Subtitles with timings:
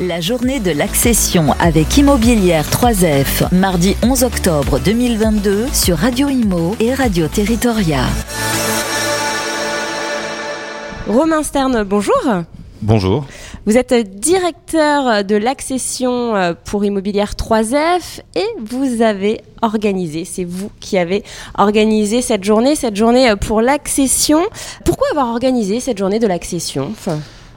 [0.00, 6.92] La journée de l'accession avec Immobilière 3F, mardi 11 octobre 2022 sur Radio Imo et
[6.92, 8.00] Radio Territoria.
[11.06, 12.16] Romain Stern, bonjour.
[12.82, 13.24] Bonjour.
[13.66, 20.72] Vous êtes directeur de l'accession euh, pour Immobilière 3F et vous avez organisé, c'est vous
[20.80, 21.22] qui avez
[21.56, 24.40] organisé cette journée, cette journée euh, pour l'accession.
[24.84, 26.92] Pourquoi avoir organisé cette journée de l'accession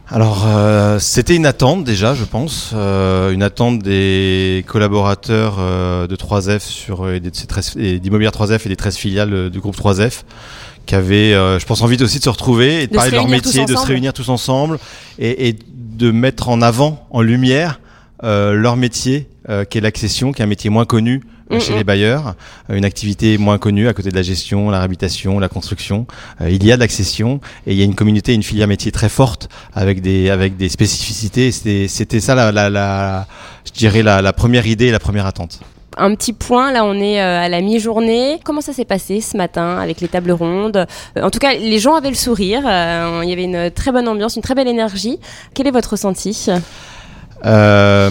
[0.10, 6.16] alors, euh, c'était une attente déjà, je pense, euh, une attente des collaborateurs euh, de
[6.16, 10.22] 3F sur et d'Immobilière 3F et des 13 filiales du groupe 3F
[10.86, 13.66] qui avaient, je pense, envie aussi de se retrouver et de, parler de leur métier,
[13.66, 14.80] de se réunir tous ensemble
[15.20, 15.60] et, et,
[15.98, 17.82] de mettre en avant, en lumière,
[18.24, 19.28] leur métier,
[19.70, 22.36] qui est l'accession, qui est un métier moins connu euh, chez les bailleurs,
[22.70, 26.08] euh, une activité moins connue à côté de la gestion, la réhabilitation, la construction.
[26.42, 28.92] Euh, il y a de l'accession et il y a une communauté, une filière métier
[28.92, 31.52] très forte avec des avec des spécificités.
[31.52, 33.28] C'était ça la, la, la,
[33.66, 35.60] je dirais la, la première idée et la première attente
[36.00, 38.40] un petit point, là on est à la mi-journée.
[38.44, 40.86] Comment ça s'est passé ce matin avec les tables rondes?
[41.20, 44.36] En tout cas, les gens avaient le sourire, il y avait une très bonne ambiance,
[44.36, 45.18] une très belle énergie.
[45.56, 46.50] Quel est votre ressenti?
[47.46, 48.10] Euh,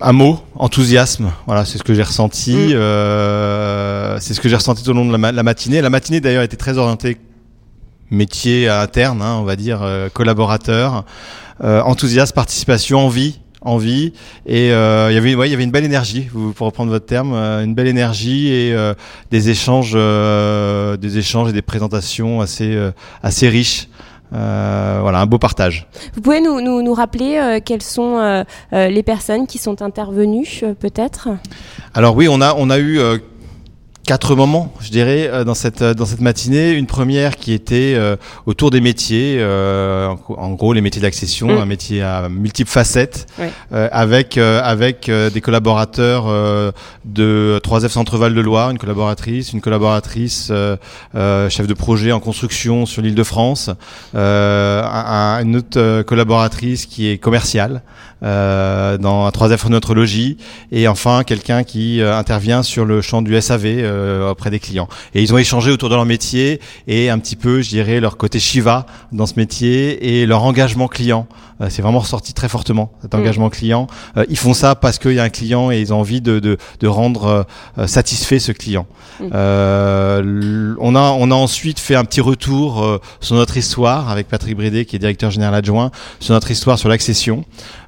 [0.00, 1.32] un mot, enthousiasme.
[1.46, 2.54] Voilà, c'est ce que j'ai ressenti.
[2.54, 2.72] Mm.
[2.74, 5.80] Euh, c'est ce que j'ai ressenti tout au long de la, matinée.
[5.80, 7.18] La matinée d'ailleurs était très orientée
[8.10, 11.04] métier interne, hein, on va dire euh, collaborateur,
[11.62, 14.12] euh, enthousiasme, participation, envie envie
[14.46, 17.06] et euh, il y avait ouais, il y avait une belle énergie pour reprendre votre
[17.06, 18.94] terme euh, une belle énergie et euh,
[19.30, 22.78] des échanges des échanges et des présentations assez
[23.22, 23.88] assez riches
[24.32, 25.86] euh, voilà, un beau partage.
[26.14, 30.62] Vous pouvez nous, nous, nous rappeler euh, quelles sont euh, les personnes qui sont intervenues,
[30.78, 31.28] peut-être?
[31.94, 33.00] Alors oui, on a, on a eu
[34.08, 36.72] quatre moments, je dirais, euh, dans cette euh, dans cette matinée.
[36.72, 41.58] Une première qui était euh, autour des métiers, en gros les métiers d'accession, mm.
[41.58, 43.26] un métier à multiples facettes,
[43.70, 46.24] avec avec des collaborateurs
[47.04, 50.50] de 3F Centre-Val de Loire, une collaboratrice, une collaboratrice
[51.14, 53.70] chef de projet en construction sur l'île de France,
[54.14, 57.82] une autre collaboratrice qui est commerciale
[58.22, 60.38] dans 3F Neutrologie,
[60.72, 64.88] et enfin quelqu'un qui intervient sur le champ du SAV euh, auprès des clients.
[65.14, 68.16] Et ils ont échangé autour de leur métier et un petit peu, je dirais, leur
[68.16, 71.26] côté Shiva dans ce métier et leur engagement client.
[71.60, 73.18] Euh, c'est vraiment ressorti très fortement cet mm.
[73.18, 73.86] engagement client.
[74.16, 76.38] Euh, ils font ça parce qu'il y a un client et ils ont envie de,
[76.38, 77.46] de, de rendre
[77.86, 78.86] satisfait ce client.
[79.20, 80.76] Mm.
[80.80, 84.84] on a on a ensuite fait un petit retour sur notre histoire avec Patrick Brédé
[84.84, 87.44] qui est directeur général adjoint sur notre histoire sur l'accession,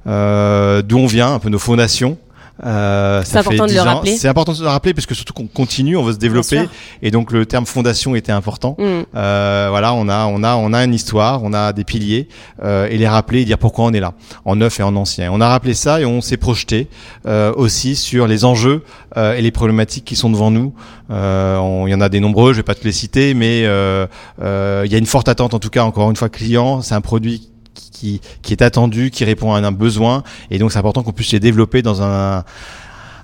[0.06, 2.18] d'où on vient, un peu nos fondations.
[2.64, 4.16] Euh, c'est important de le rappeler.
[4.16, 6.68] C'est important de le rappeler parce que surtout qu'on continue, on veut se développer
[7.02, 8.76] et donc le terme fondation était important.
[8.78, 9.02] Mm.
[9.14, 12.28] Euh, voilà, on a on a on a une histoire, on a des piliers
[12.62, 15.30] euh, et les rappeler et dire pourquoi on est là, en neuf et en ancien.
[15.32, 16.88] On a rappelé ça et on s'est projeté
[17.26, 18.82] euh, aussi sur les enjeux
[19.16, 20.74] euh, et les problématiques qui sont devant nous.
[21.10, 23.66] Euh, il y en a des nombreux, je vais pas te les citer, mais il
[23.66, 26.82] y a une forte attente en tout cas encore une fois client.
[26.82, 27.50] C'est un produit
[27.90, 28.20] qui,
[28.50, 31.82] est attendu, qui répond à un besoin, et donc c'est important qu'on puisse les développer
[31.82, 32.44] dans un,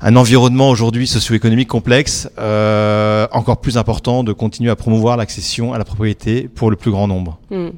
[0.03, 5.79] un environnement aujourd'hui socio-économique complexe, euh, encore plus important de continuer à promouvoir l'accession à
[5.79, 7.39] la propriété pour le plus grand nombre.
[7.51, 7.71] Hmm.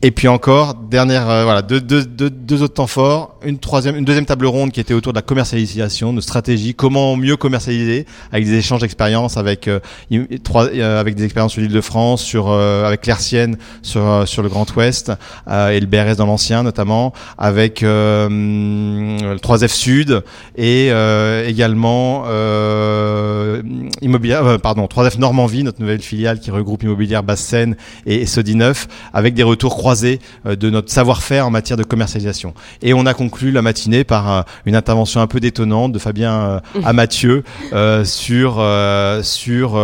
[0.00, 3.96] Et puis encore, dernière, euh, voilà, deux, deux, deux, deux, autres temps forts, une troisième,
[3.96, 8.06] une deuxième table ronde qui était autour de la commercialisation, de stratégie, comment mieux commercialiser,
[8.30, 9.80] avec des échanges d'expériences, avec euh,
[10.44, 15.10] trois, euh, avec des expériences sur l'Île-de-France, sur avec l'Aircienne sur sur le Grand Ouest
[15.48, 20.22] et le BRS dans l'ancien notamment, avec le 3F Sud
[20.56, 20.90] et
[21.46, 22.24] également
[24.00, 27.76] immobilière, pardon, 3F Normandie, notre nouvelle filiale qui regroupe immobilière Basse-Seine
[28.06, 32.54] et, et Sodi 9, avec des retours euh, de notre savoir-faire en matière de commercialisation.
[32.82, 36.32] Et on a conclu la matinée par euh, une intervention un peu détonnante de Fabien
[36.34, 36.86] euh, mmh.
[36.86, 37.44] à Mathieu
[38.04, 38.64] sur
[39.22, 39.78] sur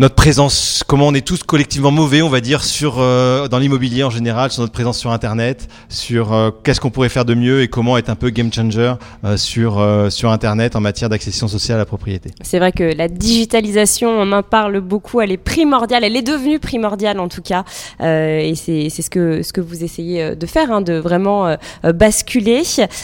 [0.00, 4.02] notre présence, comment on est tous collectivement mauvais, on va dire, sur euh, dans l'immobilier
[4.02, 7.60] en général, sur notre présence sur Internet, sur euh, qu'est-ce qu'on pourrait faire de mieux
[7.60, 8.94] et comment être un peu game changer
[9.24, 12.30] euh, sur sur Internet en matière d'accession sociale à la propriété.
[12.40, 16.58] C'est vrai que la digitalisation, on en parle beaucoup, elle est primordiale, elle est devenue
[16.58, 17.64] primordiale en tout cas,
[18.00, 22.62] et c'est ce que ce que vous essayez de faire, hein, de vraiment basculer.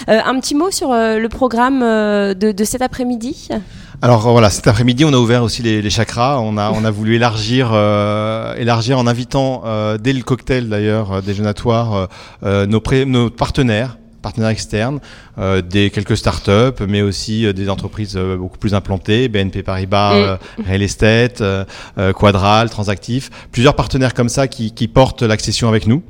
[0.08, 3.50] un petit mot sur le programme de, de cet après-midi?
[4.02, 6.38] Alors voilà, cet après-midi, on a ouvert aussi les, les, chakras.
[6.40, 11.12] On a, on a voulu élargir, euh, élargir en invitant euh, dès le cocktail d'ailleurs
[11.12, 12.08] euh, déjeunatoire
[12.42, 14.98] nos, nos partenaires partenaires externes,
[15.38, 20.62] euh, des quelques startups, mais aussi des entreprises beaucoup plus implantées, BNP Paribas, mm.
[20.68, 21.42] Real Estate,
[22.14, 26.02] Quadral, Transactif, plusieurs partenaires comme ça qui, qui portent l'accession avec nous.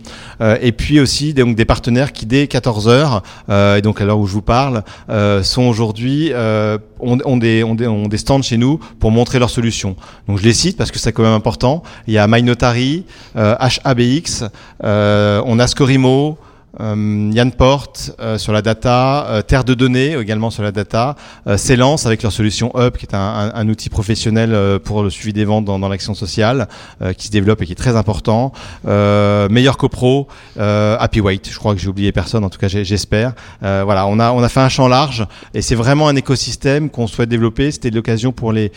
[0.60, 4.26] et puis aussi donc, des partenaires qui dès 14 heures, et donc à l'heure où
[4.26, 4.82] je vous parle,
[5.42, 6.32] sont aujourd'hui
[7.00, 9.96] ont, ont, des, ont, des, ont des stands chez nous pour montrer leurs solutions.
[10.28, 11.82] Donc je les cite parce que c'est quand même important.
[12.06, 13.04] Il y a MyNotary,
[13.36, 14.44] euh, HABX,
[14.84, 16.38] euh, on a Scorimo,
[16.81, 17.52] euh, Yann
[18.20, 21.17] euh, sur la data, euh, Terre de données également sur la data,
[21.56, 25.44] Célance avec leur solution Up qui est un, un, outil professionnel pour le suivi des
[25.44, 26.69] ventes dans, dans l'action sociale
[27.17, 28.52] qui se développe et qui est très important.
[28.84, 33.32] Meilleur CoPro, Happy Weight, je crois que j'ai oublié personne, en tout cas j'espère.
[33.61, 37.06] voilà, on a on a fait un champ large et c'est vraiment un écosystème qu'on
[37.06, 37.70] souhaite développer.
[37.70, 38.73] C'était l'occasion pour les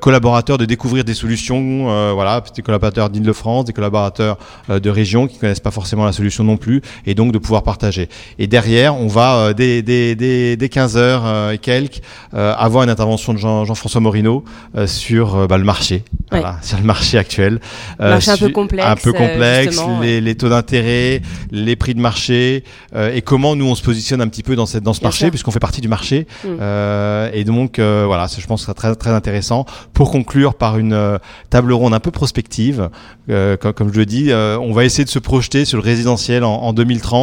[0.00, 4.38] collaborateurs de découvrir des solutions, voilà, des collaborateurs d'Île-de-France, des collaborateurs
[4.68, 8.08] de région qui connaissent pas forcément la solution non plus et donc de pouvoir partager.
[8.38, 12.00] Et derrière, on va euh, dès, dès, dès, dès 15 heures euh, et quelques
[12.34, 14.44] euh, avoir une intervention de Jean, Jean-François Morino
[14.86, 17.60] sur bah, le marché, voilà, sur le marché actuel.
[17.98, 18.86] marché un peu complexe.
[18.86, 23.74] Un peu complexe, les, les, taux d'intérêt, les prix de marché et comment nous on
[23.74, 26.26] se positionne un petit peu dans cette dans ce marché puisqu'on fait partie du marché.
[26.44, 27.32] Mm.
[27.32, 31.18] et donc voilà, je pense que c'est très très intéressant pour conclure par une
[31.50, 32.90] table ronde un peu prospective.
[33.28, 36.54] Comme, comme, je le dis, on va essayer de se projeter sur le résidentiel en,
[36.54, 37.15] en 2030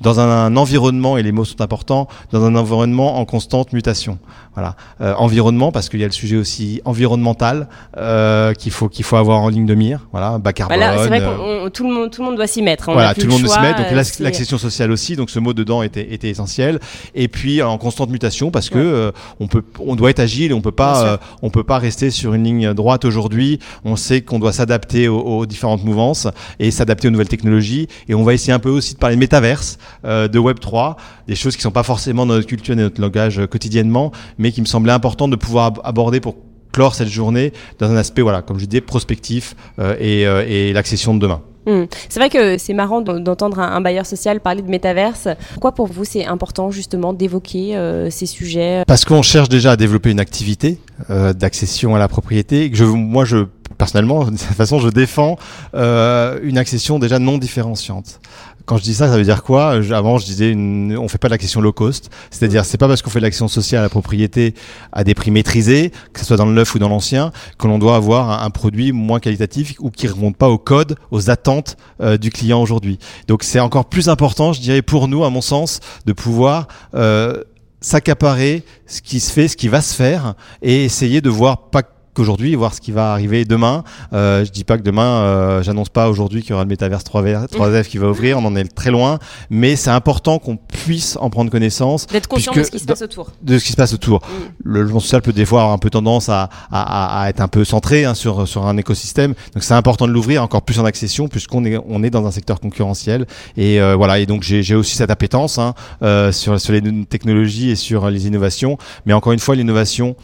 [0.00, 4.18] dans un, environnement, et les mots sont importants, dans un environnement en constante mutation.
[4.56, 7.68] Voilà, euh, environnement parce qu'il y a le sujet aussi environnemental
[7.98, 10.06] euh, qu'il faut qu'il faut avoir en ligne de mire.
[10.12, 10.80] Voilà, bas carbone.
[10.80, 12.88] Bah c'est vrai que euh, tout le monde tout le monde doit s'y mettre.
[12.88, 13.82] On voilà, tout le monde doit s'y mettre.
[13.82, 13.90] Donc
[14.20, 15.14] l'accession sociale aussi.
[15.14, 16.80] Donc ce mot dedans était était essentiel.
[17.14, 20.62] Et puis en constante mutation parce que on peut on doit être agile et on
[20.62, 23.58] peut pas on peut pas rester sur une ligne droite aujourd'hui.
[23.84, 26.28] On sait qu'on doit s'adapter aux, aux, différentes mouvances
[26.60, 27.88] et s'adapter aux nouvelles technologies.
[28.08, 30.96] Et on va essayer un peu aussi de parler de métaverse, de Web 3,
[31.26, 34.60] des choses qui sont pas forcément dans notre culture et notre langage quotidiennement, mais qui
[34.60, 36.36] me semblait important de pouvoir aborder pour
[36.76, 41.14] clore cette journée dans un aspect, voilà, comme je disais, prospectif euh, euh, et, l'accession
[41.14, 41.40] de demain.
[41.64, 41.84] Hmm.
[42.10, 45.26] C'est vrai que c'est marrant d'entendre un, bailleur social parler de métaverse.
[45.54, 49.76] Pourquoi pour vous c'est important justement d'évoquer euh, ces sujets Parce qu'on cherche déjà à
[49.76, 50.78] développer une activité
[51.08, 52.70] d'accession à la propriété.
[52.72, 53.46] Je, moi, je
[53.78, 55.38] personnellement, de cette façon, je défends
[55.74, 58.20] une accession déjà non différenciante.
[58.66, 59.80] Quand je dis ça, ça veut dire quoi?
[59.92, 63.00] Avant, je disais, une, on fait pas de l'accession low cost, c'est-à-dire c'est pas parce
[63.00, 64.54] qu'on fait de l'action sociale à la propriété
[64.92, 67.78] à des prix maîtrisés, que ce soit dans le neuf ou dans l'ancien, que l'on
[67.78, 72.16] doit avoir un, produit moins qualitatif ou qui remonte pas au code, aux attentes euh,
[72.16, 72.98] du client aujourd'hui.
[73.28, 77.44] Donc c'est encore plus important, je dirais, pour nous, à mon sens, de pouvoir euh,
[77.80, 81.82] s'accaparer ce qui se fait, ce qui va se faire, et essayer de voir pas
[82.18, 83.84] aujourd'hui, voir ce qui va arriver demain.
[84.12, 87.04] Euh, je dis pas que demain, euh, j'annonce pas aujourd'hui qu'il y aura le métaverse
[87.04, 89.18] 3F, 3F qui va ouvrir, on en est très loin,
[89.50, 92.06] mais c'est important qu'on puisse en prendre connaissance.
[92.06, 93.30] D'être conscient de ce qui se passe autour.
[93.42, 94.20] De ce qui se passe autour.
[94.20, 94.30] Mm.
[94.64, 97.48] Le logement social peut des fois avoir un peu tendance à, à, à être un
[97.48, 100.84] peu centré hein, sur, sur un écosystème, donc c'est important de l'ouvrir encore plus en
[100.84, 103.26] accession puisqu'on est, on est dans un secteur concurrentiel.
[103.56, 107.70] Et euh, voilà, et donc j'ai aussi cette appétence hein, euh, sur, sur les technologies
[107.70, 110.16] et sur les innovations, mais encore une fois, l'innovation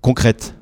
[0.00, 0.54] concrète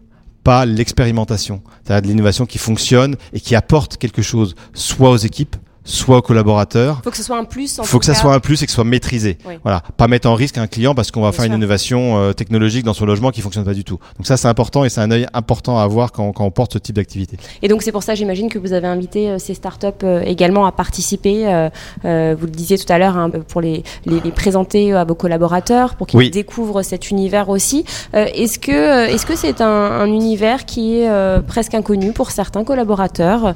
[0.46, 1.60] pas l'expérimentation.
[1.82, 5.56] C'est-à-dire de l'innovation qui fonctionne et qui apporte quelque chose, soit aux équipes,
[5.86, 7.00] soit aux collaborateurs.
[7.02, 7.78] Faut que ce soit un plus.
[7.78, 9.38] Il faut que ça soit un plus et que ce soit maîtrisé.
[9.62, 12.84] Voilà, pas mettre en risque un client parce qu'on va faire une innovation euh, technologique
[12.84, 13.98] dans son logement qui fonctionne pas du tout.
[14.18, 16.74] Donc ça c'est important et c'est un œil important à avoir quand, quand on porte
[16.74, 17.38] ce type d'activité.
[17.62, 20.66] Et donc c'est pour ça j'imagine que vous avez invité euh, ces startups euh, également
[20.66, 21.44] à participer.
[22.02, 25.94] Vous le disiez tout à l'heure hein, pour les, les, les, présenter à vos collaborateurs
[25.94, 27.84] pour qu'ils découvrent cet univers aussi.
[28.12, 33.54] est-ce que est-ce que c'est un, un, univers qui est presque inconnu pour certains collaborateurs?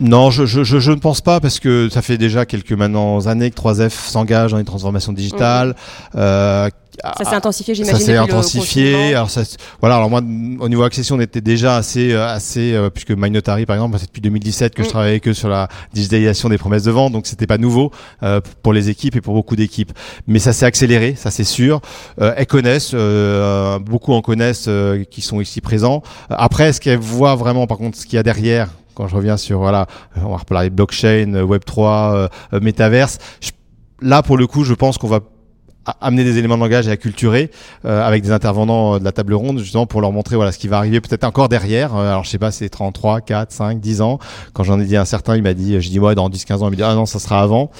[0.00, 2.72] Non, je, je, je, je ne pense pas parce que que ça fait déjà quelques
[2.72, 5.70] maintenant années que 3F s'engage dans les transformations digitales.
[5.70, 6.16] Mmh.
[6.16, 6.68] Euh,
[7.02, 7.98] ça s'est intensifié, j'imagine.
[7.98, 9.14] Ça s'est intensifié.
[9.14, 9.42] Alors ça,
[9.80, 9.96] voilà.
[9.96, 13.76] Alors moi, au niveau accession, on était déjà assez, euh, assez, euh, puisque MyNotary, par
[13.76, 14.90] exemple, c'est depuis 2017 que je mmh.
[14.90, 17.90] travaillais que sur la digitalisation des promesses de vente, donc c'était pas nouveau
[18.22, 19.92] euh, pour les équipes et pour beaucoup d'équipes.
[20.26, 21.80] Mais ça s'est accéléré, ça c'est sûr.
[22.20, 24.68] Euh, elles connaissent, euh, beaucoup en connaissent,
[25.10, 26.02] qui sont ici présents.
[26.30, 29.36] Après, est-ce qu'elles voient vraiment, par contre, ce qu'il y a derrière quand je reviens
[29.36, 29.86] sur voilà,
[30.16, 33.18] on va reparler blockchain, Web 3, euh, métaverse.
[34.00, 35.20] là pour le coup, je pense qu'on va
[36.00, 37.50] amener des éléments de langage et acculturer
[37.84, 40.68] euh, avec des intervenants de la table ronde justement pour leur montrer voilà ce qui
[40.68, 41.94] va arriver peut-être encore derrière.
[41.94, 44.18] Euh, alors je sais pas, c'est 33, 4, 5, 10 ans.
[44.52, 46.62] Quand j'en ai dit un certain, il m'a dit, je dis moi dans 10, 15
[46.62, 47.70] ans, il m'a dit ah non ça sera avant.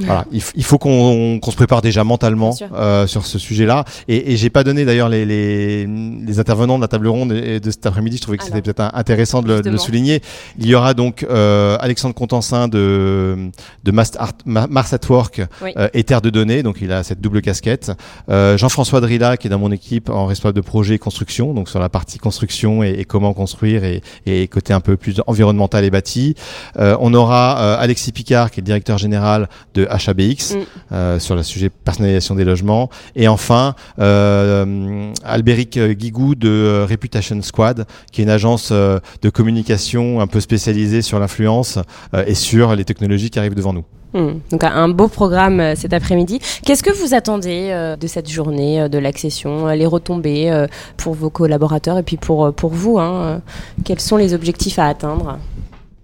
[0.00, 3.84] Voilà, il, faut qu'on se prépare déjà mentalement euh, sur ce sujet-là.
[4.08, 7.70] Et, et j'ai pas donné d'ailleurs les, les, les, intervenants de la table ronde de
[7.70, 8.16] cet après-midi.
[8.16, 10.22] Je trouvais que c'était peut-être intéressant de le, de le, souligner.
[10.58, 13.50] Il y aura donc euh, Alexandre Contensin de,
[13.84, 14.12] de Mars,
[14.46, 16.62] Mars at Work euh, et Terre de données.
[16.62, 17.92] Donc il a cette double casquette.
[18.28, 21.80] Euh, Jean-François Drilla qui est dans mon équipe en responsable de projet construction, donc sur
[21.80, 25.90] la partie construction et, et comment construire et, et, côté un peu plus environnemental et
[25.90, 26.34] bâti.
[26.78, 30.58] Euh, on aura euh, Alexis Picard qui est le directeur général de HABX mm.
[30.92, 32.90] euh, sur le sujet personnalisation des logements.
[33.16, 40.20] Et enfin, euh, Albéric Guigou de euh, Reputation Squad, qui est une agence de communication
[40.20, 41.78] un peu spécialisée sur l'influence
[42.26, 43.84] et sur les technologies qui arrivent devant nous.
[44.14, 44.40] Mm.
[44.50, 46.38] Donc un beau programme cet après-midi.
[46.64, 52.02] Qu'est-ce que vous attendez de cette journée de l'accession, les retombées pour vos collaborateurs et
[52.02, 53.40] puis pour, pour vous hein,
[53.84, 55.38] Quels sont les objectifs à atteindre?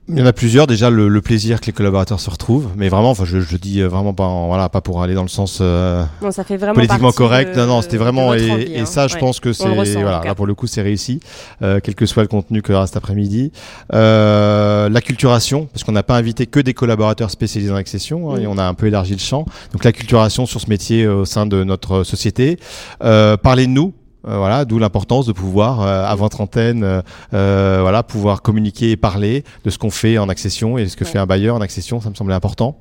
[0.08, 0.66] Il y en a plusieurs.
[0.66, 3.80] Déjà, le, le, plaisir que les collaborateurs se retrouvent, mais vraiment, enfin, je, je dis
[3.80, 6.74] euh, vraiment pas, voilà, pas pour aller dans le sens euh, non, ça fait vraiment
[6.74, 7.56] politiquement correct.
[7.56, 8.86] non, non, c'était vraiment et, et, hein.
[8.86, 11.20] ça, je pense que c'est voilà, là pour le coup, c'est réussi,
[11.62, 13.52] euh, quel que soit le contenu que cet après-midi.
[13.92, 18.46] Euh, L'acculturation, parce qu'on n'a pas invité que des collaborateurs spécialisés dans l'accession, hein, et
[18.46, 18.50] mm.
[18.50, 19.44] on a un peu élargi le champ.
[19.72, 22.58] Donc l'acculturation sur ce métier au sein de notre société.
[23.02, 28.02] Euh, parler de nous, euh, voilà, d'où l'importance de pouvoir, euh, avant trentaine, euh, voilà,
[28.02, 31.18] pouvoir communiquer et parler de ce qu'on fait en accession et de ce que fait
[31.18, 32.78] un bailleur en accession, ça me semblait important.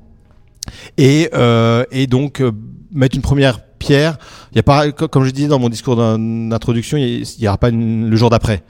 [0.96, 1.30] Et,
[1.92, 2.42] et donc
[2.92, 4.18] mettre une première pierre.
[4.52, 7.70] Il y a pas, comme je disais dans mon discours d'introduction, il n'y aura pas
[7.70, 8.62] le jour d'après.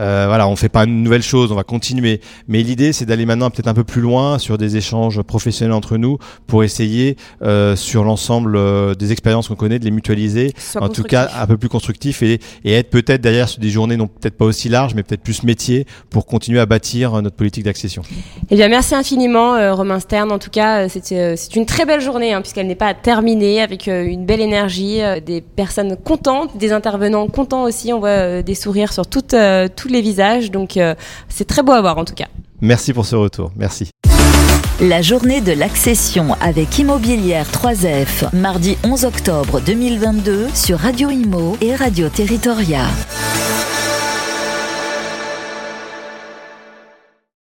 [0.00, 2.20] Euh, voilà, on fait pas une nouvelle chose, on va continuer.
[2.48, 5.96] Mais l'idée, c'est d'aller maintenant peut-être un peu plus loin sur des échanges professionnels entre
[5.96, 10.88] nous pour essayer euh, sur l'ensemble euh, des expériences qu'on connaît de les mutualiser, en
[10.88, 14.06] tout cas un peu plus constructif et, et être peut-être derrière sur des journées non
[14.06, 18.02] peut-être pas aussi larges, mais peut-être plus métier pour continuer à bâtir notre politique d'accession.
[18.50, 20.30] Eh bien, merci infiniment, Romain Stern.
[20.32, 24.24] En tout cas, c'est une très belle journée hein, puisqu'elle n'est pas terminée avec une
[24.24, 27.92] belle énergie, des personnes contentes, des intervenants contents aussi.
[27.92, 29.34] On voit des sourires sur toutes
[29.82, 30.50] tous les visages.
[30.50, 30.94] Donc euh,
[31.28, 32.28] c'est très beau à voir en tout cas.
[32.60, 33.50] Merci pour ce retour.
[33.56, 33.90] Merci.
[34.80, 41.74] La journée de l'accession avec Immobilière 3F, mardi 11 octobre 2022 sur Radio Imo et
[41.74, 42.86] Radio Territoria.